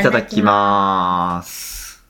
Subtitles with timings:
[0.00, 2.02] いただきます。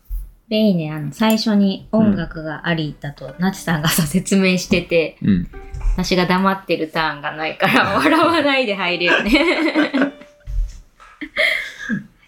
[0.48, 5.48] で、いいね、あの、最初に音楽がありだと、なちさんがさ、説明してて、うん。
[5.96, 10.12] 私が黙ってるターンがないから、 笑わないで入れるね。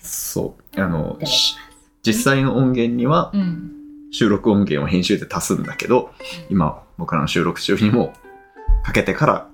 [0.00, 0.80] そう。
[0.80, 1.18] あの
[2.02, 3.70] 実際の音源にはうん。
[4.10, 6.12] 収録音源を編集で足すんだけど、
[6.48, 8.14] 今、僕らの収録中にも
[8.84, 9.48] かけてから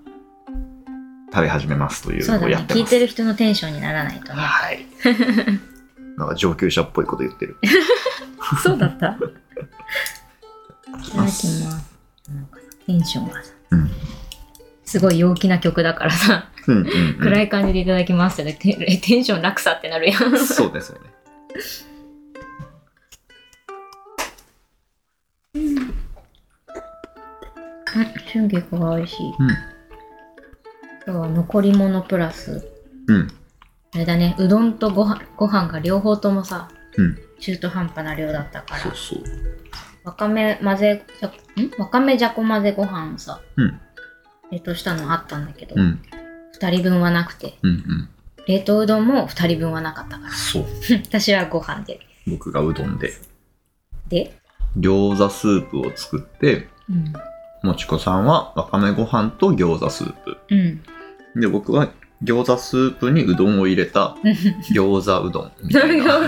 [1.33, 2.67] 食べ始めますというのをやっ。
[2.67, 2.83] てます。
[2.83, 4.39] 聞いてる人のテンションにならないとね。
[4.39, 4.87] はい。
[6.21, 7.57] なんか上級者っぽいこと言ってる。
[8.63, 11.23] そうだったいただききま。
[11.23, 13.91] ますなんかさ、テンションがさ、うん。
[14.85, 17.19] すごい陽気な曲だからさ、うんうん、うん。
[17.21, 20.39] 暗い感じでいただきますってテンション落差ってなるやん。
[20.39, 21.11] そうですよね。
[25.55, 25.95] うん、
[28.33, 29.27] 春菊が美味しい。
[29.27, 29.35] うん。
[29.47, 29.59] 今
[31.07, 32.69] 日は残り物プラス、
[33.07, 33.40] うん。
[33.93, 37.19] あれだね、うどんとご飯ご飯が両方ともさ、うん。
[37.41, 39.23] 中途半端な量だったからそう、そう。
[40.05, 41.05] わかめ混ぜ、
[41.57, 41.81] ん？
[41.81, 43.81] わかめじゃこ混ぜご飯をさ、うん。
[44.51, 46.01] 冷凍したのあったんだけど、うん。
[46.61, 48.09] 2人分はなくて、うんうん。
[48.47, 50.65] 冷凍うどんも2人分はなかったから、そう。
[51.07, 52.01] 私はご飯で。
[52.27, 53.13] 僕がうどんで。
[54.09, 54.39] で、
[54.79, 57.13] 餃子スープを作って、うん。
[57.63, 60.39] もちこさんはわかめご飯と餃子スープ。
[60.51, 61.41] うん。
[61.41, 61.89] で、僕は
[62.23, 64.15] 餃子スープにうどんを入れた
[64.75, 66.19] 餃子うどんみたいな。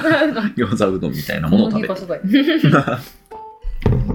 [0.57, 1.13] 餃子うどん。
[1.13, 1.97] みたいなものを食べて。
[1.97, 2.19] すごい。
[2.73, 3.01] は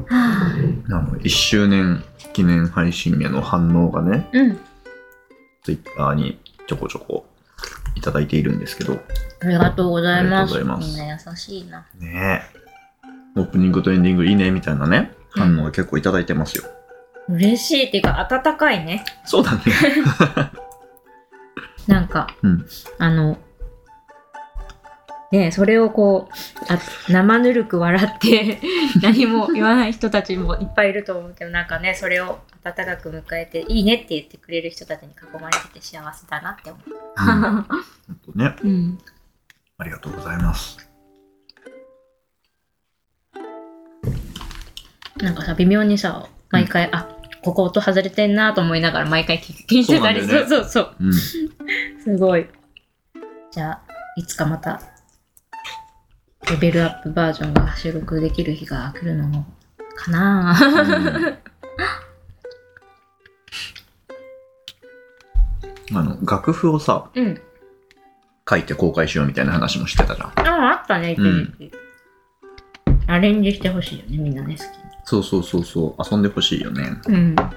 [0.09, 0.55] あ、
[0.89, 4.57] あの、1周年記念配信への反応がね、うん。
[5.63, 7.25] ツイッターにちょこちょこ
[7.95, 8.99] いただいているんですけど、
[9.41, 10.57] ありがとうございます。
[10.57, 11.85] みんな優しいな。
[11.99, 12.57] ねえ。
[13.35, 16.63] オープニングとエンディングいいねみたいなね、うん反応が結構いただいてますよ。
[17.29, 19.03] 嬉しいっていうか、温かいね。
[19.25, 19.61] そうだね。
[21.87, 22.65] なんか、うん
[22.97, 23.37] あの、
[25.31, 28.59] ねそれをこう、あ生ぬるく笑って
[29.01, 36.81] 何も言わない人たちもいっぱいいると思うけど、なんかね、それを温かく迎えて、いいねって言ってくれる人たちに囲まれてて幸せだなって思う。
[37.17, 37.65] 本
[38.25, 38.55] 当ね。
[38.63, 38.99] うん。
[39.77, 40.77] ありがとうございます。
[45.17, 47.16] なんかさ、微妙にさ、毎回、あ、
[47.47, 50.95] ここ音外れてんなと思いながら毎回聞聞いてたり、そうねそうそうそう。
[50.99, 51.13] うん。
[51.13, 51.49] す
[52.17, 52.45] ごい。
[53.51, 53.81] じゃあ、
[54.17, 54.81] いつかまた、
[56.51, 59.45] レベルアップバージョンが収録できる日が来るの
[59.95, 60.57] かな？
[60.59, 61.37] ぁ。
[65.93, 67.39] あの、楽譜をさ、うん。
[68.49, 70.33] 書いて公開しようみたいな話もしてたじゃん。
[70.37, 71.71] あ、あったね、一時期。
[73.07, 74.86] アレンジしてほしいよね、みんなね、好きに。
[75.07, 76.83] そうそうそうそう、遊んでほしいよね。
[77.07, 77.33] うん。
[77.35, 77.53] な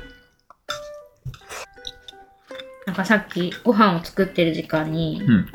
[2.92, 5.48] んかさっきご飯を作ってる時間に、うん。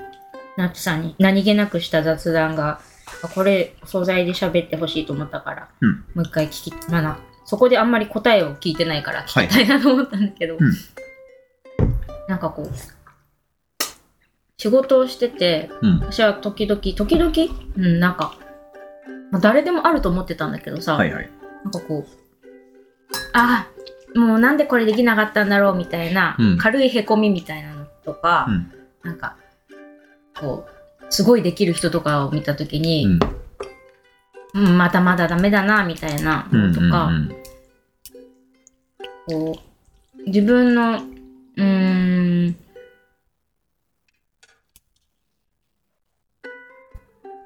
[0.57, 2.81] ナッツさんに何気なくした雑談が、
[3.23, 10.73] あこれ、お惣菜で喋ってほしいと思ったから、うんもう一回聞き、まだ、そこであんまり答えを聞いてないから聞きたいなと思ったんだけど、うん
[12.27, 12.71] なんかこう、
[14.57, 15.99] 仕事をしてて、うん。
[15.99, 17.31] 私は時々、時々、
[17.77, 18.37] うん、なんか、
[19.31, 21.29] まあ誰でもあると思ってたんだけどさ、はいはい。
[21.65, 22.07] なんかこう、
[23.33, 23.67] あ
[24.15, 28.71] あ、もうなんでこれできなかったんだろうみたいな、うん軽いへこみみたいなのとか、うん。
[29.03, 29.35] なんか、
[30.39, 33.19] こう、すごいできる人とかを見たときうに、ん。
[34.53, 36.71] うん、まだまだダメだな、みたいなうん。
[36.71, 37.35] のとか、うん
[39.27, 39.59] こ
[40.17, 42.55] う、自分の、うーん、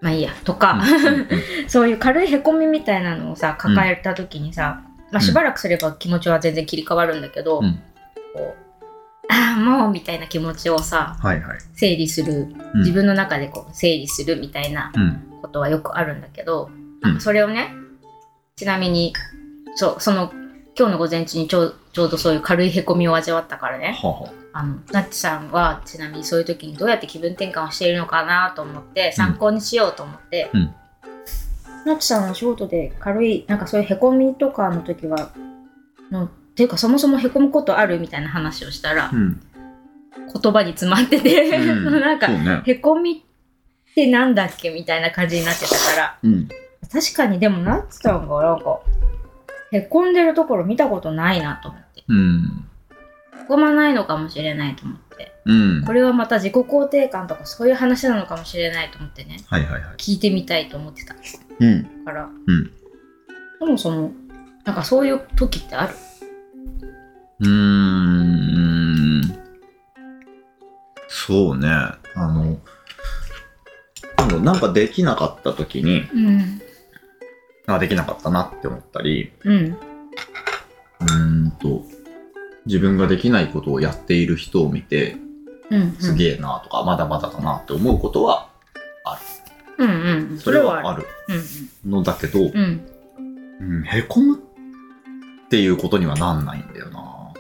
[0.02, 0.82] まあいいや、とか、
[1.68, 4.82] そういう軽いへこみみたいなのをさ、抱えたときにさ、
[5.12, 7.82] まあしばらくすれば気持ちは全然切り替わるんだけど、うん。
[8.34, 11.58] こう、ああ、もうみたいな気持ちをさ、はいはい。
[11.74, 12.80] 整理する、うん。
[12.80, 15.24] 自分の中でこう整理するみたいなうん。
[15.42, 16.70] ことはよくあるんだけど、
[17.02, 17.20] うん。
[17.20, 17.74] それをね、
[18.56, 19.14] ちなみに、
[19.76, 20.32] そう、その、
[20.78, 24.30] 今日の午前中にちょうちょうどそういう軽いへこみを味わったからね、はは。
[24.54, 30.76] あの、ナッチさんはちなみにそういう時にどうやって気分転換をしているのかなと思って、参考にしようと思って、うん
[31.86, 35.32] ナッチさんの仕事で軽い、なんかそういうへこみとかの時は、
[36.12, 39.42] のっていうかそもそもへこむことあるみたいな話をしたら、うん。
[40.32, 42.62] 言葉に詰まってて、うん なんかね。
[42.66, 43.24] へこみ
[43.92, 46.18] ってなんだっけみたいな感じになってたから。
[46.22, 46.48] うん。
[46.92, 48.80] 確かにでもなってたのが、なんか、
[49.72, 52.04] へこんでるところ見たことないなと思って。
[52.08, 52.69] うん。
[53.50, 55.34] へこまないのかもしれないと思って。
[55.46, 55.84] うん。
[55.84, 59.38] これはまた自己肯定感とかそういう話なのかもしれないと思ってね。
[59.48, 59.96] はいはいはい。
[59.98, 61.16] 聞いてみたいと思ってた
[61.60, 61.84] うん。
[62.06, 62.30] から。
[62.46, 62.72] うん。
[63.58, 64.12] そもそも、
[64.66, 65.96] なんかそういう時ってある？
[67.40, 69.40] うーん。
[71.08, 71.68] そうね。
[71.68, 71.98] あ
[72.28, 72.60] の、
[74.42, 76.62] なんかできなかった時に、うん。
[77.66, 79.56] あ、できなかったなって思ったり、うん。
[79.56, 81.84] うーんと、
[82.66, 85.18] 自分ができないことをやっている人を見て、
[85.70, 85.96] うん。
[86.00, 88.50] すげえなとか、まだまだだなって思うことは、
[89.80, 90.40] うんうん。
[90.40, 91.08] それはある
[91.86, 92.48] うんのだけど、うん。
[92.48, 93.78] うん。
[93.78, 97.34] うん、へこむっていうことにはなんないんだよな。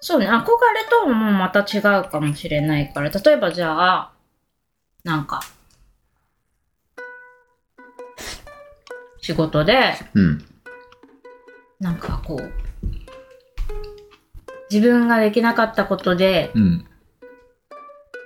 [0.00, 0.44] そうね、憧れ
[0.88, 4.12] ともまた違うかもしれないから、例えばじゃあ、
[5.04, 5.40] なんか、
[9.20, 10.44] 仕事で、うん。
[11.80, 12.67] なんかこう、
[14.70, 16.84] 自分ができなかったことで、うん。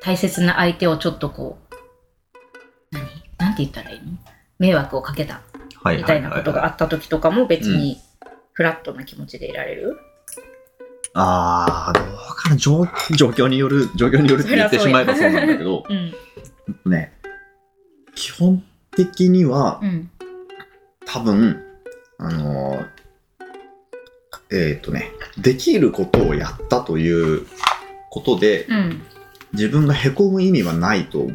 [0.02, 1.74] 大切な相手をちょっとこう、
[2.90, 3.04] 何？
[3.38, 4.18] なんて言ったらいいの？
[4.58, 5.42] 迷惑をかけた。
[5.82, 6.30] はいみたいな。
[6.30, 8.00] ことがあった時とかも別に
[8.52, 9.98] フラットな気持ちでいられる、
[11.14, 12.86] あー、どうかな状、
[13.16, 17.12] 状況による、状況によるって言ってしまえばそうなんだけど、うん、ね、
[18.14, 18.62] 基本
[18.96, 20.10] 的には、うん、
[21.06, 21.62] 多分、
[22.18, 23.01] あのー
[24.52, 27.46] えっ、とね、できることをやったという
[28.10, 29.02] ことで、うん。
[29.52, 31.28] 自分が凹む意味はないと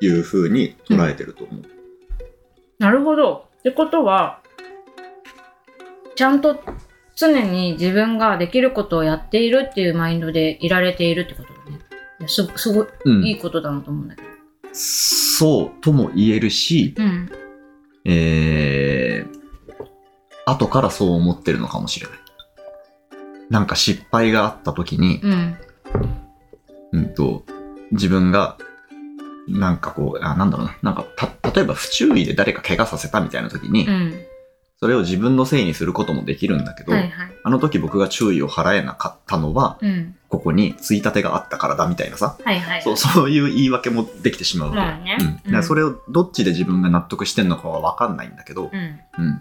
[0.00, 1.62] いうふうに捉えてると思う。
[2.78, 3.48] なるほど。
[3.58, 4.42] ってことは、
[6.14, 6.60] ちゃんと
[7.16, 11.80] 常に自分ができることをやっているっていうマインドでいられているってことだね。
[12.20, 14.28] いやすすごいうんいいことだなと思うんだけど。
[14.72, 17.30] そうとも言えるし、うん。
[18.04, 19.35] えー、
[20.46, 22.18] 後からそう思ってるのかもしれない。
[23.50, 25.58] なんか失敗があった時に、うん。
[26.92, 27.44] うんと、
[27.90, 28.56] 自分が、
[29.48, 34.14] なんかこう、あ、なんだろうな、なんか、た、例えば不注意で誰か怪我させたみたいな時に、うん。
[34.78, 37.28] それを自分のせいにすることもできるんだけど、はいはい。
[37.42, 40.14] あの時僕が注意を払えなかったのは、うん。
[40.28, 42.82] ここについたてがあったからだみたいなさ、はいはい。
[42.82, 44.80] そう、 そういう言い訳もできてしまうわけ。
[44.80, 45.36] まあねうん。
[45.36, 49.38] だからそれをどっちで自分が納得してんのかはわかんないんだけど、うん。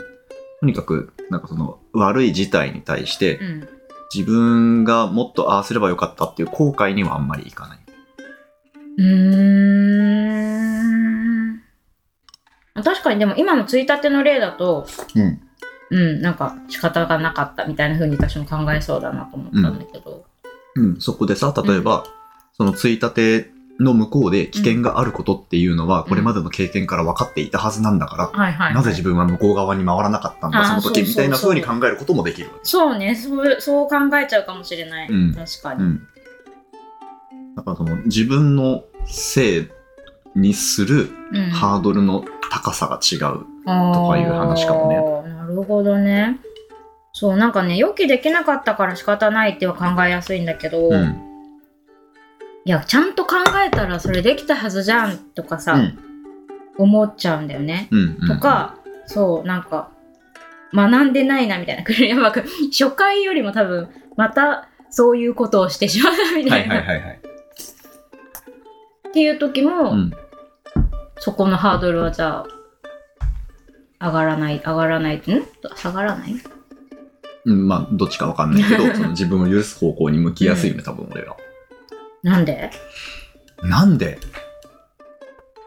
[0.62, 0.68] うん。
[0.68, 3.68] とにかく、なんかその悪い事態に対して、うん。
[4.13, 7.80] 自分がもっとああすればよかったっていう後悔にはあんまりいかない。
[8.98, 9.06] うー
[11.52, 11.62] ん。
[12.84, 15.42] 確かにでも今のついたての例だと、うん。
[15.92, 20.25] うん、なんか仕方がなかったみたいな風に私も考えそうだなと思ったんだけど。
[20.75, 22.06] うん、そこでさ、例えば、
[22.54, 28.74] そのついたての向こうで危険があることっていうのは、んこれまでの経験から分かっていたはずなんだから。
[28.74, 32.50] なぜ自分は向こう側に回らなかったんだ、その時、みたいな風に考えることもできる。
[32.63, 35.10] そうねそう、そう考えちゃうかもしれない。
[35.10, 35.83] うん確かに。
[35.83, 36.07] うん。
[37.56, 39.68] だからその自分のせい
[40.36, 43.19] にするうんハードルの高さが違う。
[43.66, 44.89] とかいう話かも
[45.24, 45.30] ね。
[45.30, 46.39] なるほどね。
[47.13, 51.34] そう、なんかね、予期できなかったから仕方ないっては考えやすいんだけど、うん。
[52.65, 53.35] いや、ちゃんと考
[53.65, 56.00] えたらそれできたはずじゃんとかさ、うん。
[56.77, 57.87] 思っちゃうんだよね。
[57.92, 58.18] うん。
[58.19, 58.75] うんと、か、
[59.06, 59.92] そう、なんか、
[60.73, 61.83] 学んでないなみたいな。
[61.83, 66.75] 栗山君、初回よりも多分、またそういうことをしてしまったみたはいいな。
[66.75, 67.19] はいはいはい。
[69.09, 70.11] っていう時も、うん。
[71.19, 72.45] そこのハードルはじゃ
[73.99, 75.21] あ、上がらない、上がらない、ん？
[75.75, 76.35] 下がらない？
[77.45, 81.37] うん、まあ、どっちかわかんないけど、 その自分を許す方向に向きやすいよね、多分俺は。
[82.25, 82.71] なんで？
[83.61, 84.17] なんで？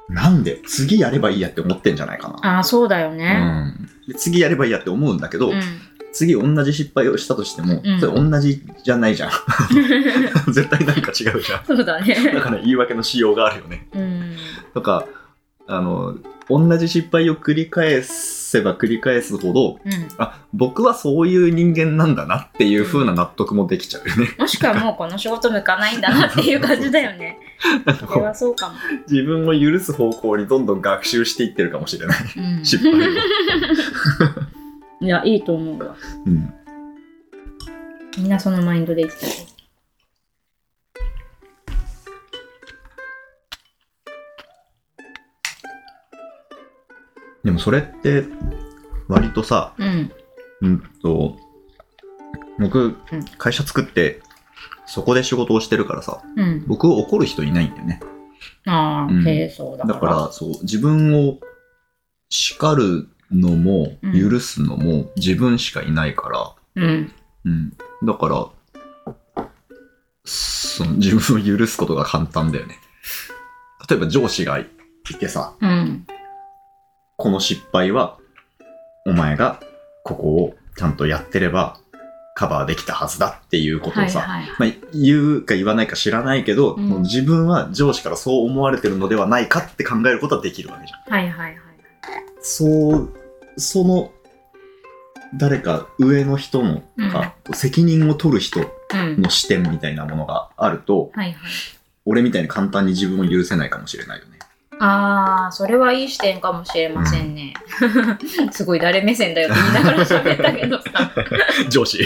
[0.09, 0.61] なんで？
[0.67, 2.57] 次やればいいやって思ってんじゃないかな。
[2.57, 3.39] ああ、そうだよね。
[3.41, 5.61] うん、で次やればいいやって思うんだけど、うん。
[6.13, 9.31] 次同じ失敗をしたとしても、うんそれ同じじゃないじゃん。
[10.53, 11.65] 絶対なんか違うじゃん。
[11.65, 12.33] そうだね。
[12.35, 13.87] だから言い訳のしようがあるよね。
[13.95, 14.37] うん。
[14.75, 15.07] とか、
[15.69, 16.17] あの、
[16.49, 20.09] 同じ失敗を繰り返せば繰り返すほど、うん。
[20.17, 24.31] あ、僕はそういう人間なんだなっていう風な納得もできちゃうよね。
[24.41, 27.39] もしくはもうこの仕事向かないんだなっていう感じだよね。
[28.09, 28.75] それはそうかも。
[29.07, 32.19] 自分を許す方向にどんどん学習していってるかもしれない。
[32.39, 32.65] うん。
[32.65, 33.13] 失敗を。
[35.05, 35.95] いや、いいと思うわ。
[36.25, 36.55] うん。
[38.17, 39.48] みんなそのマインドでいきたい。
[47.45, 48.25] でもそれって、
[49.09, 50.13] 割とさ、うん。
[50.61, 51.37] うんと、
[52.59, 52.97] 僕、
[53.39, 54.21] 会社作って、
[54.87, 56.65] そこで仕事をしてるからさ、うん。
[56.67, 58.01] 僕を怒る人いないんだよね。
[58.67, 59.87] ああ、うんだから。
[59.87, 61.39] だから、そう、自分を
[62.29, 67.13] 叱るのも、うん許すのも自分しかいないから、うん。
[67.45, 67.73] うん。
[68.05, 68.49] だから、
[70.25, 72.77] その自分を許すことが簡単だよね。
[73.89, 74.67] 例えば上司がい
[75.19, 76.07] てさ、うん。
[77.19, 78.17] この失敗は、
[79.05, 79.61] お前が
[80.05, 81.81] ここをちゃんとやってれば
[82.37, 84.71] カバーできたはずだっていうことをさ、はいはい。
[84.71, 91.13] まあ、言うか言わないか知らないけど、うんもう自分は上司からそう思われてるのではないかって考えることはできるわけじゃん。
[91.13, 91.61] はいはいはい。
[92.41, 93.13] そう、
[93.57, 94.13] その、
[95.35, 99.23] 誰か上の人のか、責任を取る人うん。
[99.23, 101.37] の視点みたいなものがあると、はいはい。
[102.05, 104.23] 俺みたいに簡単に自分を許せないかもしれない。
[104.81, 107.55] ああ、それはいい視点かもしれませんね。
[108.53, 111.13] すごい誰目線だよって言いながら喋ったけどさ。
[111.69, 111.99] 上司。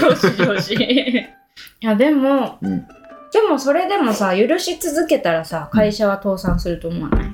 [0.00, 0.74] 上司上司。
[0.74, 2.86] いや、でも、うん。
[3.32, 7.32] でもそれでもさ、許し続けたらさ、会社は倒産すると思わない、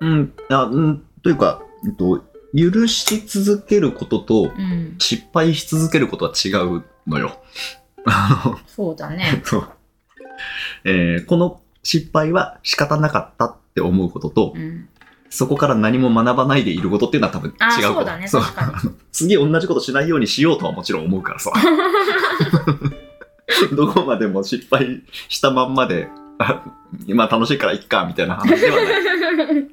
[0.00, 7.40] うん、あうん、というか、えっと、許し続けることとうん、失敗し続けることは違うのよ。
[8.04, 9.40] あの、そうだね。
[9.44, 9.68] そう。
[10.84, 14.88] えーこの失敗は仕方なかったって思うことと、うん。
[15.30, 18.00] そこから何も学ばないでいることっていうのは多分違うあーこと。
[18.00, 18.26] そうだね
[19.12, 21.52] 次同じことしないようにしようとはもちろん思うからさ。
[23.76, 26.08] どこまでも失敗したまんまで、
[26.38, 26.64] あ
[27.06, 28.86] 今楽しいからいっか、みたいな話ではない。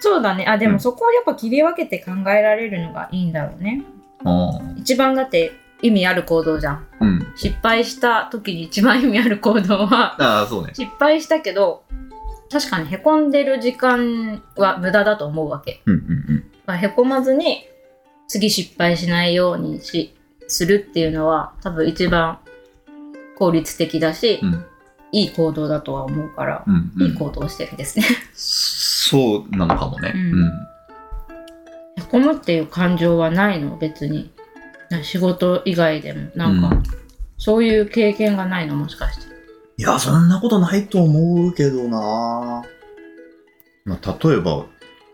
[0.00, 0.44] そうだね。
[0.46, 3.84] あ、でうんもそこをやっぱ切り分けて考えられるのがいいんだろうね。
[4.24, 6.86] あ一番だって意味ある行動じゃん。
[7.00, 7.11] ーうん。
[7.36, 10.72] 失敗した時に一番意味ある行動は、ああ、そうね。
[10.74, 11.84] 失敗したけど、
[12.50, 15.80] 確かに凹んでる時間は無駄だと思うわけ。
[15.86, 17.66] うんうんまあへこまずに
[18.28, 20.14] 次失敗しないようにし
[20.46, 22.38] するっていうのは多分一番
[23.36, 24.52] 効率的だし、うん。
[24.52, 24.64] うん。
[25.12, 27.06] いい行動だとは思うから、うん、うん。
[27.08, 28.04] いい行動をしてるんですね。
[28.34, 30.12] そうなのかもね。
[30.14, 30.46] ううんん。
[31.98, 33.76] へこむっていう感情はないの？
[33.78, 34.30] 別に。
[34.90, 36.82] な仕事以外でもなんか、うん
[37.42, 39.26] そういう経験がないのもしかして。
[39.76, 42.62] いや、そんなことないと思うけどな
[43.84, 44.66] まあ、例えば、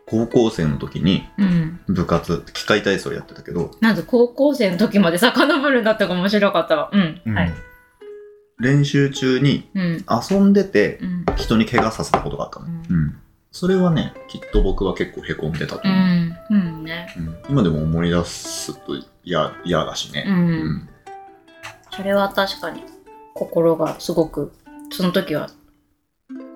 [0.05, 1.81] 高校生の時にうん。
[1.89, 6.91] 部活、機械体操やってたけど、なんで高校生の時まで遡るんだったか面白かったわ。
[6.93, 6.99] う
[7.31, 7.35] ん。
[7.35, 7.53] はい。
[8.61, 10.05] 練習中にうん。
[10.31, 11.25] 遊んでてうん。
[11.37, 12.67] 人に怪我させたことがあったの。
[12.67, 13.17] ううん。
[13.53, 15.95] それはね、きっと僕は結構凹んでたとう思う。
[15.95, 16.37] ん。
[16.51, 17.15] うんね。
[17.17, 18.93] うん今でも思い出すと
[19.25, 20.25] 嫌嫌だしね。
[20.29, 20.89] うん。
[21.99, 22.85] うんそれは確かに。
[23.35, 24.53] 心がすごく
[24.91, 25.49] その時は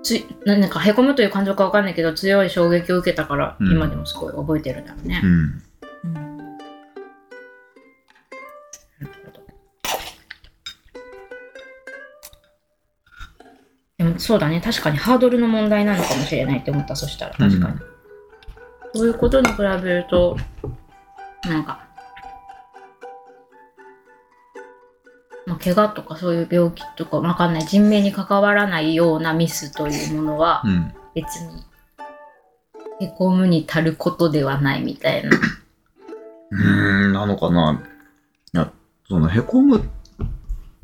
[0.03, 3.71] ついななんかへこむという感情かわかんないけど強い衝撃を受けたから、うん。
[3.71, 5.21] 今でもすごい覚えてるんだろうね。
[5.23, 5.27] う。
[5.27, 5.31] ん。
[5.31, 6.15] うん。
[6.15, 6.23] な
[9.01, 9.41] るほど。
[13.99, 14.61] でもそうだね。
[14.61, 16.97] 確かにハードルの問題なのかもしれないって思った。
[16.97, 17.79] そしたら確かに、
[18.95, 20.37] そういうことに比べると
[21.45, 21.82] なんか
[25.63, 30.93] 怪我とかそういう病気とかわかんない人命に関わらないようなミスというものはうん。
[31.15, 31.63] 別に
[33.01, 35.31] へこむに足ることではないみたいな。
[36.51, 37.83] うーん、なのかな。
[38.55, 38.71] いや、
[39.09, 39.89] その、へこむ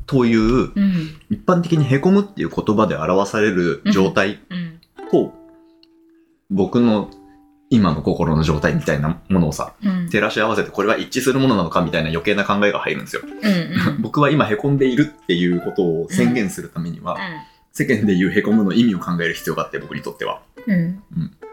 [0.05, 4.79] という、うん一般的にへこむっていう言葉で表される状態うん
[5.11, 5.33] と、
[6.49, 7.09] 僕の
[7.69, 13.21] 今の心の状態みたいなものをさ、うん照らし合わせてこれは一致するものなのかみたいな余計な考えが入るんですよ。
[13.23, 17.17] うんうん僕は今へこんでいるっていうことを宣言するためには、
[17.71, 20.41] 世間で言うへこむの意味を考える必要があって、僕にとっては。
[20.67, 21.01] うん。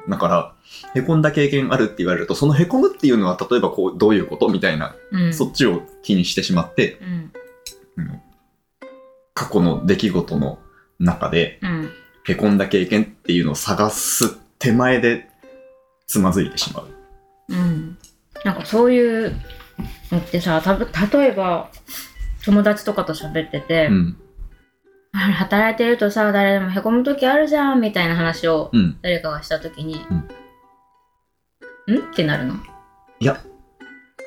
[0.09, 0.55] だから、
[0.95, 5.35] へこんだ経験あるって言われると、そのへこむっていうのは、例えばこう、どういうことみたいな、うん。
[5.35, 7.33] そっちを気にしてしまって、うん。
[7.97, 8.21] うん。
[9.35, 10.59] 過去の出来事の
[10.99, 11.91] 中で、うん。
[12.25, 15.29] へこんだ経験っていうのを探す手前で、
[16.07, 16.89] つまずいてしまう。
[17.49, 17.99] うん。
[18.45, 19.37] なんかそういう
[20.11, 21.71] のってさたぶ例えば
[22.47, 24.17] 友達とかと喋ってて、うん。
[25.13, 28.99] あ働いてるとさ誰でもへこむ時あるじゃんみたいな話をうん。
[29.03, 31.99] 誰かがした時に、うんん？
[31.99, 32.55] ってなるの？
[33.21, 33.41] いや、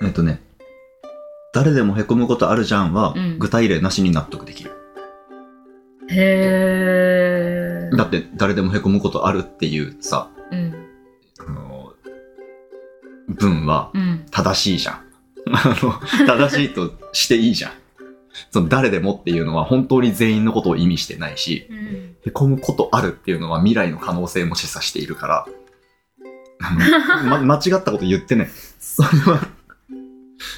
[0.01, 0.41] えっとね、
[1.53, 4.71] 誰でもへこむことあるじゃんは、うん具体例なしに納得できる。
[6.11, 10.73] へえだって、誰でもへこむことあるっていうさ、うん
[11.47, 11.93] あの、
[13.27, 15.05] 文はうん正しいじゃん。
[15.53, 15.93] あの、
[16.25, 17.71] 正しいとしていいじゃん。
[18.51, 25.47] その誰でもっていうのは本当に全員のことを意味してないし、うんへこむことあるっていうのは未来の可能性も示唆しているから、
[27.25, 28.49] ま、間違ったこと言ってない。
[28.79, 29.47] それは、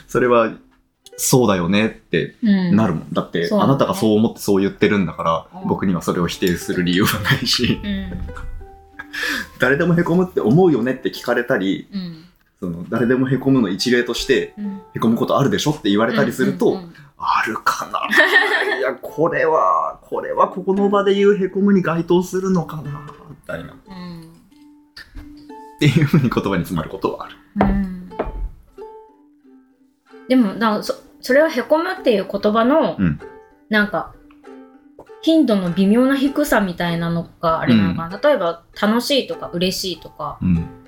[0.08, 0.54] それは
[1.18, 2.76] そうだよねってうん。
[2.76, 3.14] なるもん。
[3.14, 5.24] だって、あなたがそう思ってそう言ってるんだか
[5.54, 8.12] ら、うん僕にはそれを否定する理由はないし、うん。
[9.60, 12.26] 誰でもへこむって思うよねって聞かれたり、うん。
[12.60, 14.82] その誰でもへこむの一例として、うん。
[14.96, 18.08] へこむことあるでしょって言われたりすると、うんうんうんあるかな。
[18.78, 23.02] いや、これは、これはここの場で言うへこむに該当するのかな。
[23.30, 23.74] みたいな。
[23.74, 24.32] っうん
[25.82, 27.36] ていうふうに言葉に詰まることはある。
[27.60, 28.10] うん。
[30.30, 33.20] でもなそそれはへこむっていう言葉の、うん。
[33.70, 34.14] なんか
[35.24, 40.38] 頻度の微妙な低さみたいなのがあれなのかな、例えば楽しいとか嬉しいとか。
[40.42, 40.81] うん。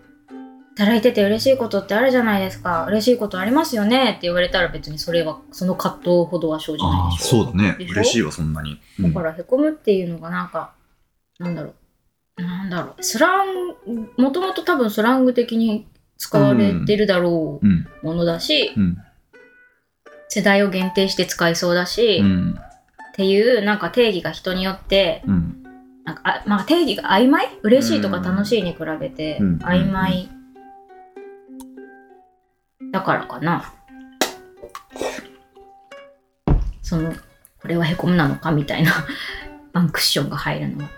[0.75, 7.77] 働いてて嬉しいことってあるじゃないですか嬉しいことありますよねって言われたら別にそれはその葛藤ほどは生じないああ、でしょそうだね。
[7.79, 8.79] 嬉しいわ、そんなに。
[8.99, 10.73] うんだからへこむっていうのがなんか
[11.39, 11.73] なんだろ
[12.37, 15.87] うなんだろうスラングもともと多分スラング的に
[16.17, 17.87] 使われてるだろううん。
[18.01, 18.97] ものだし、うん。
[20.29, 22.59] 世代を限定して使いそうだし、っうん。
[23.15, 25.63] ていうなんか定義が人によってうん。
[26.03, 27.47] なんかあ、まあ、定義が曖昧？
[27.61, 30.29] 嬉しいとか楽しいに比べてうん曖昧
[32.93, 33.73] だからかな
[36.83, 37.11] その
[37.59, 38.91] これはへこむなのかみたいな
[39.73, 40.89] ワンクッションが入るのは。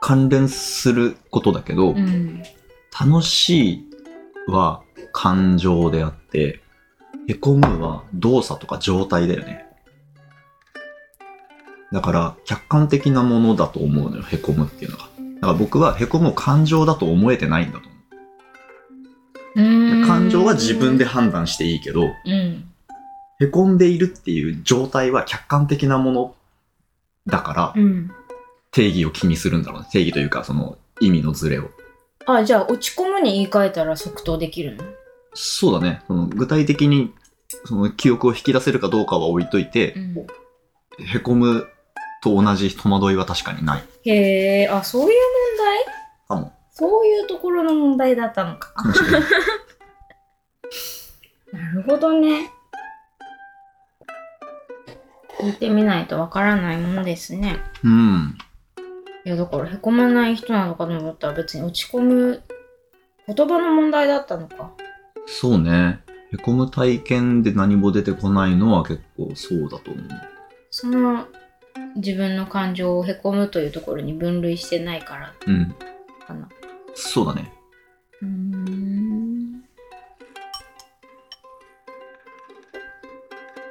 [0.00, 2.42] 関連することだけど、うん
[2.98, 3.84] 楽しい
[4.48, 6.62] は感情であって、
[7.28, 9.66] へこむは動作とか状態だよね。
[11.92, 15.04] だから、客観的なものだと思うのよ、へこむっていうのが。
[15.04, 17.87] だから僕はへこむを感情だと思えてないんだと
[20.06, 22.64] 感情は自分で判断していいけど、うん
[23.40, 26.34] へこんでいるっていう状態は客観的なもの
[27.26, 28.10] だから、うん
[28.70, 29.88] 定義を気にするんだろうね。
[29.90, 31.70] 定義というか、その意味のズレを。
[32.26, 34.84] あじゃあ落ち込むに言い換えたら即答できるの？
[35.34, 36.02] そうだね。
[36.06, 37.12] その具体的に、
[37.64, 40.26] その記憶を引き出せるかどうかは置いといて、うん
[41.04, 41.66] へこむ
[42.22, 45.18] と同じ戸惑いは確かにないへえあそういう
[46.28, 46.42] 問題？
[46.42, 46.52] かも。
[46.78, 48.72] そういうところの問題だったのか。
[51.52, 52.52] なるほどね。
[55.40, 57.58] 聞いてみないとわからないものですね。
[57.82, 58.38] うん。
[59.24, 62.44] いや、だからへこまない人なのかと思ったら別に落ち込む
[63.26, 64.70] 言葉の問題だったのか。
[65.26, 65.98] そうね。
[66.32, 70.06] へこむ体験で何も出てこないのは結構そうだと思う。
[70.70, 71.26] その
[71.96, 75.74] 自分の感情をへこむというところに分類してないからうん。
[76.24, 76.48] かな。
[77.00, 77.52] そうだね。
[78.20, 79.62] うーん。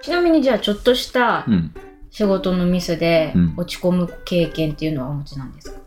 [0.01, 1.73] ちなみにじゃあちょっとしたうん。
[2.09, 5.77] 仕事のミスでうん落ち込む経験っていうのはお持ちなんですか、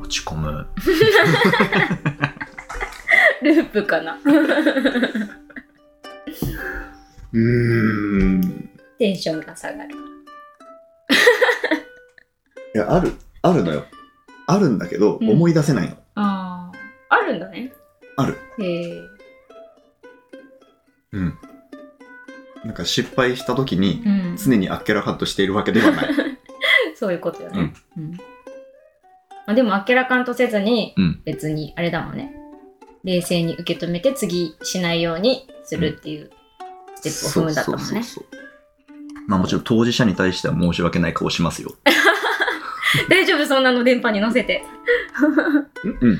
[0.00, 0.66] 落ち込む。
[3.42, 4.18] ループかな？
[7.32, 8.70] うーん。
[8.98, 9.94] テンションが下がる。
[12.74, 13.84] いや、ある、あるのよ。
[14.46, 15.96] あるんだけど、うん思い出せないの。
[16.18, 16.72] あ
[17.08, 17.14] あ。
[17.14, 17.72] あるんだね。
[18.16, 18.38] ある。
[18.58, 19.02] へえ。
[21.12, 21.38] うん。
[22.64, 24.36] なんか失敗した時に、うん。
[24.36, 26.08] 常にあっけらかんとしているわけではない。
[26.96, 27.72] そういうことよね。
[27.96, 28.12] うん。
[28.12, 28.18] ま
[29.52, 32.34] あ、でも、あっけらかんとせずに、うん別に、あれだもんね。
[33.04, 36.30] 冷静に受け止めて、次しないようにするっていう
[36.96, 37.84] ステップを踏むんだったもんね。
[37.86, 38.38] そうそうそうそう
[39.28, 41.74] まあもちろん当事者に対しては申し訳ない顔しますよ。
[43.08, 44.62] 大丈夫、そんなの電波に乗せて。
[46.00, 46.12] うん。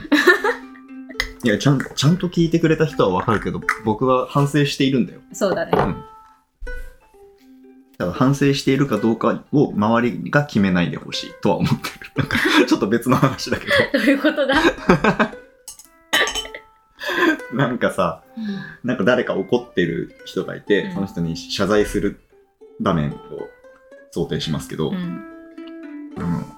[1.44, 5.20] いや、ちゃん、ちゃんと聞いてくれた人はわかるけど、僕は反省しているんだよ。
[5.32, 5.70] そうだね。
[5.72, 5.94] だか
[7.98, 12.10] ら反省しているかどうかを周りが決めないでほしいとは思ってる。
[12.16, 14.54] なんか、ちょっと別の話だけど ういうことだ？
[17.50, 18.22] ど、 なんかさ、
[18.84, 22.20] なんか誰か怒ってる人がいて、うんその人に謝罪する
[22.78, 23.16] 場面を
[24.12, 25.24] 想定しますけど、うん。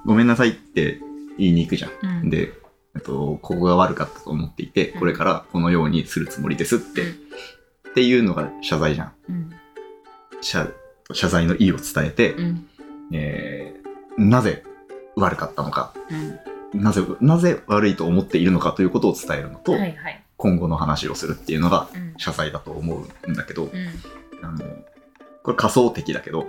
[0.07, 1.01] ごめんなさいって
[1.39, 1.91] 言いに行くじゃん。
[2.23, 2.31] うん。
[2.31, 2.53] で、
[2.95, 7.17] えっと、ここが悪かったと思っていて、これからこのようにするつもりですって、うん
[7.91, 9.13] っていうのが謝罪じゃん。
[9.29, 9.51] うん。
[10.41, 10.69] 謝
[11.13, 12.69] 謝罪の意を伝えて、うん。
[13.13, 13.81] えー
[14.19, 14.65] なぜ
[15.17, 15.95] 悪かったのか、
[16.75, 16.83] うん。
[16.83, 20.23] なぜ、なぜ悪いと思っているのかということを伝えるのと、はいはい。
[20.37, 22.15] 今後の話をするっていうのがうん。
[22.19, 23.73] 謝罪だと思うんだけど、うん。
[24.43, 24.59] あの、
[25.43, 26.49] これ仮想的だけど、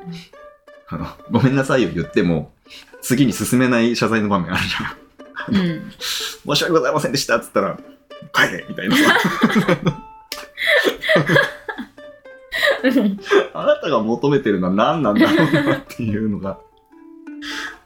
[0.92, 2.52] あのごめんなさいを言っても、
[3.02, 4.82] 次に進めない謝罪の場面あるじゃ
[5.52, 5.56] ん。
[5.56, 5.92] うん。
[5.92, 7.80] 申し訳ございませんでしたっつったら、
[8.34, 9.04] 帰れみたいなさ。
[13.54, 16.60] あなたが求めてるのは何なんだろうなっていうのが。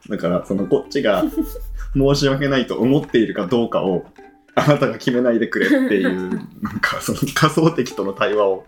[0.10, 1.24] だから、そのこっちが
[1.94, 4.06] 申し訳ないと思っているかどうかを、
[4.56, 6.30] あなたが決めないでくれっていう、
[6.62, 8.66] なんかその仮想敵との対話を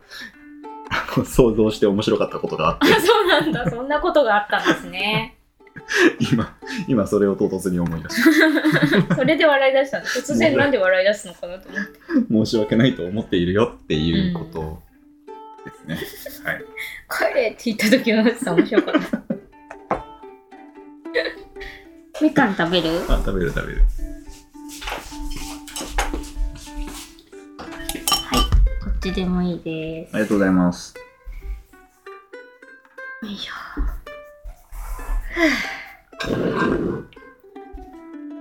[1.25, 3.69] 想像して面白かったことがあってあ、そうなんだ。
[3.69, 5.33] そんなことがあったんですね。
[6.31, 8.15] 今今それを唐突に思い出し
[9.15, 10.05] それで笑い出したの？
[10.05, 11.99] 突然なんで笑い出すのかなと思って。
[12.27, 14.81] た申し訳ないと思っているよっていうこと
[15.87, 16.63] ですね、はい
[17.31, 19.21] 帰れって言った時のさ面白かった。
[22.21, 22.89] みかん食べる？
[23.09, 23.83] あ食べる食べる
[29.11, 30.15] ちでもいいです。
[30.15, 30.93] ありがとうございます
[33.23, 33.49] よいし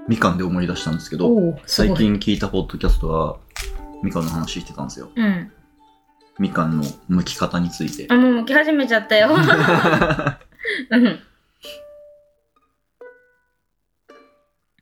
[0.09, 1.18] みかんで思い出したんですけょ。
[1.18, 1.98] どおお、す最ごい。
[1.98, 3.38] 近聞いたポッドキャストは
[4.02, 5.52] みかんの話してたんですようん。
[6.38, 9.31] みかんの剥き方についてあ、もう剥き始めちゃったよ。
[10.90, 11.20] うん。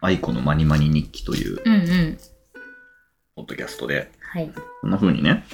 [0.01, 2.18] 愛子のマニマニ日記といううんうん。
[3.37, 4.51] ポッドキャストではい。
[4.81, 5.44] こんな風にね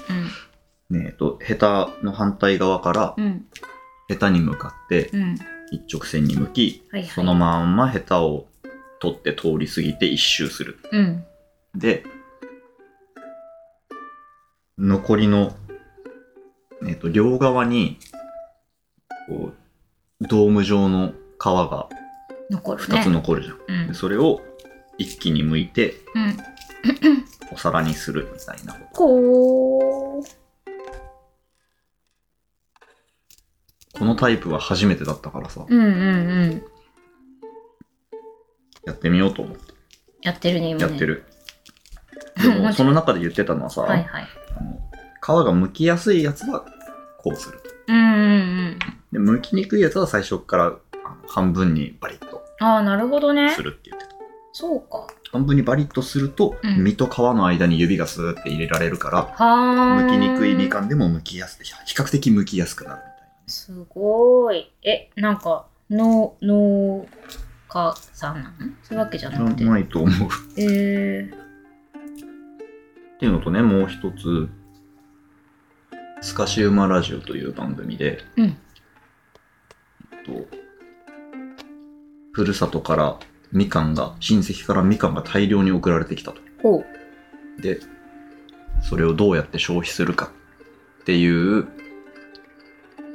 [0.90, 3.24] ねえっとヘタの反対側からうん。
[3.24, 3.46] うん。
[4.08, 5.36] ヘタに向かってうん。
[5.72, 7.10] 一直線に向きはいはい。
[7.10, 8.46] そのまんまヘタを
[9.00, 11.24] 取って通り過ぎて一周するうん。
[11.74, 12.04] で
[14.78, 15.54] 残りの
[16.86, 17.98] えっと両側に
[19.28, 19.52] こ
[20.20, 21.88] うドーム状の皮が
[22.50, 22.98] 残るね。
[22.98, 23.94] 2つ残るじゃん、うんで。
[23.94, 24.42] それを
[24.98, 26.36] 一気に剥いてうん。
[27.52, 30.22] お皿にするみたいなことこう。
[33.98, 36.62] このタイプは初めてだったからさうんうんうん。
[38.86, 39.74] やってみようと思って
[40.22, 40.88] やってるね、今ね。
[40.88, 41.04] やって。
[41.06, 41.24] る、
[42.44, 44.28] う んでもその中で言ってたのはさ、はいはい。
[44.58, 44.80] あの
[45.20, 46.64] 皮が剥きやすいやつは
[47.18, 48.78] こうするうんうん
[49.12, 49.26] うん。
[49.26, 50.78] で剥きにくいやつは最初からあの
[51.28, 53.62] 半分にバリッとああ、なるほどねす。
[53.62, 54.14] るって言ってた
[54.52, 55.06] そうか。
[55.32, 56.84] 半分にバリッとすると、うん。
[56.84, 63.12] 身と皮の間に指がスーって入れられるから剥きにくいみかんでも剥きやすい比較的剥きやすくなるみたい
[63.46, 64.72] すごい。
[64.82, 67.06] え、なんか、農、農
[67.68, 68.72] 家さんなの？
[68.82, 69.64] そういうわけじゃなくて。
[69.64, 70.28] なないと思う。
[70.56, 74.48] えー、っていうのとねもう一つ
[76.22, 78.44] 「スカシウマラジオ」という番組で、うん。
[78.44, 80.46] えっと
[82.32, 83.18] ふるさとから
[83.52, 86.84] みかんが親戚からみかんが大量に送られてきたとほ
[87.58, 87.62] う。
[87.62, 87.80] で
[88.82, 90.30] それをどうやって消費するか
[91.02, 91.68] っていう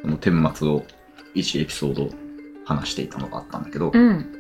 [0.02, 0.86] その顛末を
[1.36, 2.10] 1エピソード
[2.66, 4.32] 話していたのがあったんだけど、うん。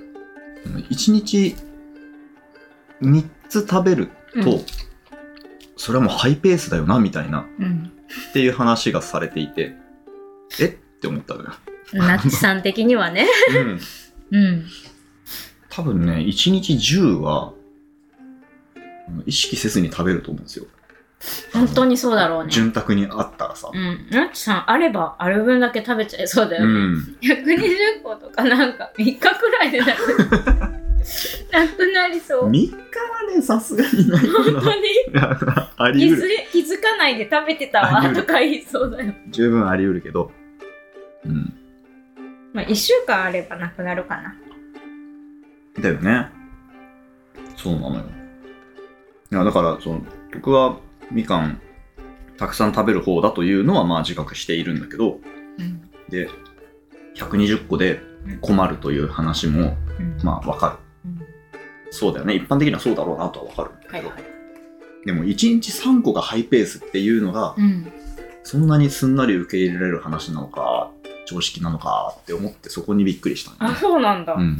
[0.65, 1.55] 1日
[3.01, 4.09] 3つ食べる
[4.43, 4.65] と、うん
[5.77, 7.91] それはもうハイペースだよなみたいなうん。
[8.29, 9.73] っていう話がされていて
[10.59, 10.67] え？
[10.67, 11.49] って思ったのよ、
[11.93, 13.27] ナッチさん的にはね。
[14.31, 14.65] うん、うん。
[15.75, 17.53] 多分ね1日10は
[19.09, 20.65] うん意識せずに食べると思うんですよ
[21.53, 22.51] 本当にそうだろうね。
[22.51, 24.07] 潤沢にあったらさうん。
[24.11, 26.71] ナッチさんあればある分だけ食べちゃい そうだよね。
[26.71, 29.91] うん120個とかなんか3日くらいでなく
[31.51, 32.49] なくなりそう。
[32.49, 32.77] 3日は
[33.35, 35.13] ねさすがにないか本当に？
[35.13, 39.13] なあり気づ得る気づかないで食べてたわとか言いそうだよ。
[39.29, 40.31] 十分あり得るけど
[41.25, 41.53] うん
[42.53, 44.35] まあ1週間あればなくなるかな。
[45.81, 46.29] だよね。
[47.55, 48.03] そうなのよ。
[49.31, 50.01] いや、だから、その、
[50.33, 50.77] 僕は
[51.11, 51.61] みかん、
[52.37, 55.19] たくさん食べる方だというのは、まあ自覚しているんだけど、
[55.57, 55.81] うん。
[56.09, 56.29] で、
[57.15, 58.01] 120個で
[58.41, 61.09] 困るという話も、うんまあわかる。
[61.09, 61.25] うん
[61.91, 62.35] そうだよね。
[62.35, 64.23] 一般的にはそうだろうなとはわかるんだけど、はいはい。
[65.05, 65.27] でも1
[65.61, 67.91] 日3個がハイペースっていうのが、うん。
[68.43, 70.91] そんなにすんなり受け入れられる話なのか、
[71.25, 73.75] 常識なのかって思ってそこにびっくりしたんだあ。
[73.75, 74.33] そうなんだ。
[74.33, 74.57] うん。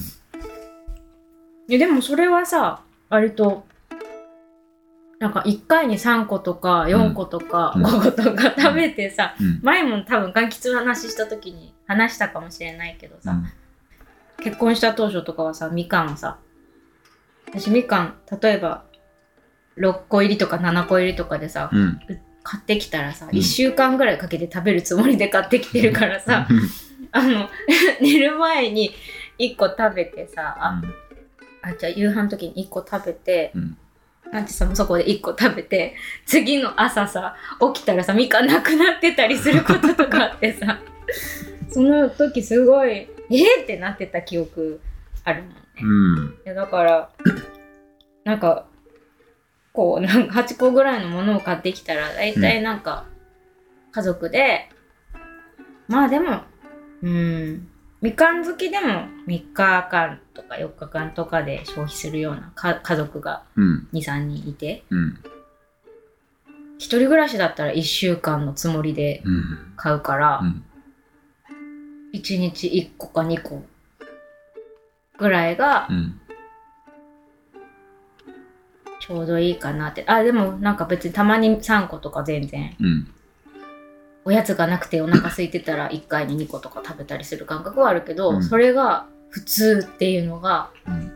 [1.68, 3.66] いやでもそれはさ、割と、
[5.20, 7.86] なんか1回に3個とか4個とかうん。
[7.86, 9.60] 5個とか食べてさ、うん。
[9.64, 14.44] 前も多分柑橘の話した時に話したかもしれないけどさ、うん。
[14.44, 16.38] 結婚した当初とかはさ、みかんをさ、
[17.48, 18.84] 私みかん、例えば
[19.78, 22.00] 6個入りとか7個入りとかでさ、うん。
[22.44, 23.32] 買ってきたらさ、うん。
[23.32, 26.48] 1週間ぐらいかけて食べるつもりで買ってきてるからさ、
[27.12, 27.50] あの、
[28.02, 28.94] 寝る前に
[29.40, 30.82] 1個食べてさ、あ、
[31.66, 33.78] あじゃあ夕飯の時に1個食べて、うん
[34.32, 37.36] なんてさもうそこで1個食べて 次の朝さ
[37.74, 40.80] 起きたらさみかんなくなってたりすることとかあってさ
[41.70, 44.82] その時すごいえー、ってなってた記憶
[45.24, 45.56] あるもんね。
[45.82, 46.40] うん。
[46.46, 47.10] いやだから
[48.26, 48.66] なんか
[49.72, 53.06] こうなんか8個ぐらいのものを買ってきたら大体なんか
[53.92, 54.70] 家族で、
[55.88, 56.42] まあでも
[57.04, 57.68] うん
[58.06, 63.88] みかん好きでも3日間とか4日間とかで消費するようなか家族がうん。
[63.94, 65.18] 23人いてうん。
[66.78, 69.74] 一人暮らしだったら1週間のつもりでうん。
[69.76, 70.64] 買うから、うん。
[72.14, 73.64] 1日1個か2個
[75.18, 76.22] ぐらいがうん。
[79.00, 80.04] ちょうどいいかなって。
[80.06, 82.78] あ、でもなんか別にたまに3個とか全然。
[84.26, 84.32] うん。
[84.32, 91.12] おやつがなくてお腹空いてたら1回に2個とか食べたりする感覚はあるけど、うんそれが普通っていうのがうん。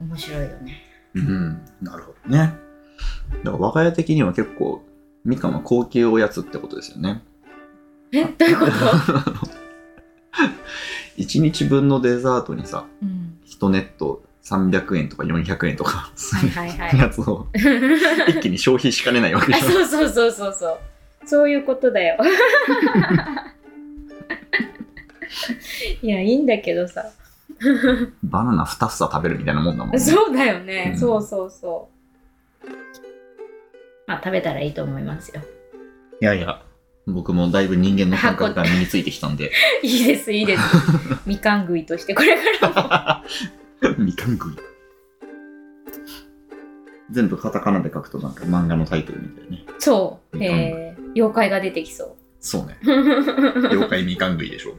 [0.00, 0.82] 面白いよね。
[1.14, 1.60] うん。
[1.82, 2.54] なるほどね。
[3.44, 4.82] だから我が家的には結構、
[5.24, 7.22] みかんは高級おやつってことですよね。
[8.12, 8.72] え、どういうこと？
[11.18, 13.38] 1日分のデザートにさ、うん。
[13.46, 16.98] 1ネット300円とか400円とかすはいるはいはい。
[16.98, 17.48] やつを
[18.28, 19.72] 一気に消費しかねないわけあじゃん。
[19.72, 20.78] そうそうそうそうそう。
[21.28, 22.16] そういうことだよ。
[26.02, 27.04] いや、いいんだけどさ。
[28.22, 29.98] バナナ2房食べるみたいなもんだもんね。
[29.98, 30.92] そうだよね。
[30.94, 31.90] うんそうそうそ
[32.64, 32.68] う。
[34.06, 35.42] まあ、食べたらいいと思いますよ。
[36.20, 36.62] いやいや、
[37.06, 39.52] 僕もだいぶ人間の感覚が身についてきたんで、
[39.84, 40.62] いいです、いいです。
[41.26, 43.22] みかん食いとして、これから
[43.96, 43.98] も。
[43.98, 44.56] みかん食い。
[47.10, 49.64] 全部カタカナで書くとなんか漫画のタイトルみたいね。
[49.78, 50.38] そう。
[50.38, 52.78] みかん食いえー、妖怪が出てきそそうね。
[52.84, 52.90] う。
[53.70, 54.76] 妖怪みかん食いでしょ。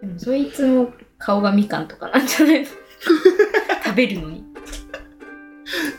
[0.00, 2.60] でも、そいつも顔がみかんとかなんじゃない？
[2.62, 2.66] の
[3.84, 4.44] 食べるのに。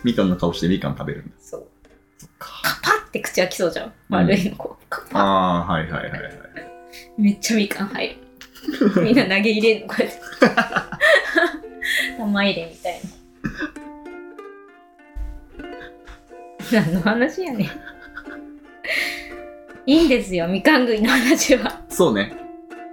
[0.03, 1.35] みかんの顔してみかん食べるんだ。
[1.39, 1.67] そう。
[2.17, 2.49] そっか。
[2.83, 3.93] パッて口開きそうじゃん。
[4.09, 4.85] 悪いのこう。
[4.89, 6.31] カパッああー、はいはいはいはい。
[7.17, 8.15] めっちゃみかん入る。
[9.03, 10.19] みんな投げ入れんのこうやって。
[12.17, 12.99] 玉入れみたいな。
[16.71, 17.67] 何の話やねん。
[19.85, 21.81] いいんですよ、みかん食いの話は。
[21.89, 22.35] そうね。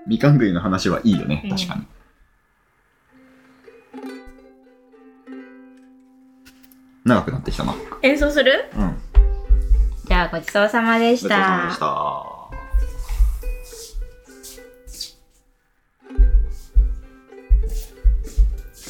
[0.07, 1.87] みかん食いの話はいいよねう、ん確かに。
[7.05, 7.75] 長くなってきたな。
[8.03, 8.71] 演奏する？
[8.77, 8.97] うん。
[10.05, 11.79] ごじゃあ、ごちそうさまでしちそうさまたでし。
[11.79, 12.35] た。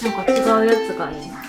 [0.08, 0.34] なんか違
[0.66, 1.43] うやつがいいな。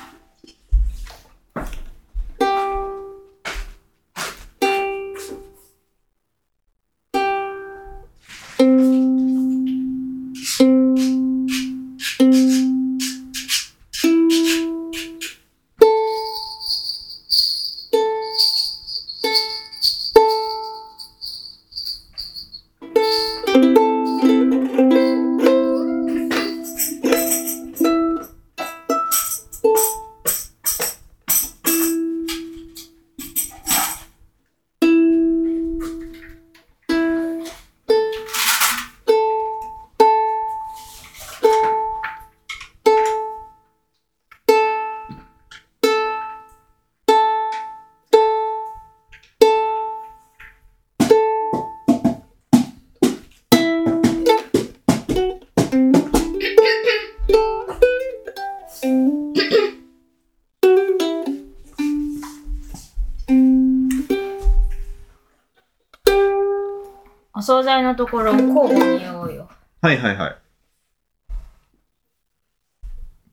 [67.66, 69.50] お惣菜のところを交互に言おうよ。
[69.82, 70.36] はいはいはい。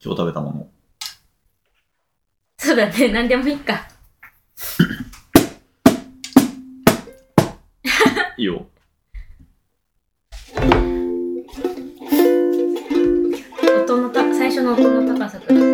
[0.03, 0.66] 今日食べたもの。
[2.57, 3.87] そうだね、何でもいいか。
[8.38, 8.66] いいよ。
[13.85, 15.72] 音のた最初の音の高さくだ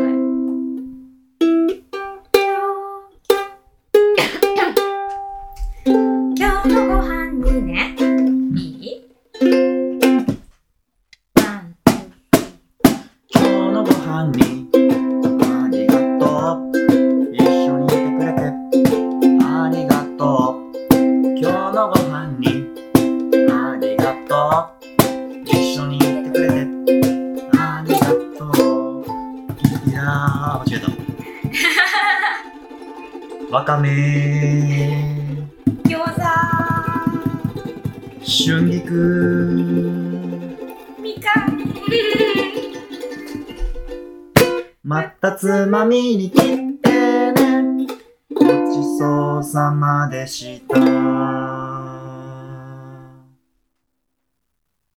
[50.28, 50.62] し